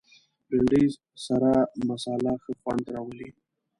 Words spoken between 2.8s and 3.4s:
راولي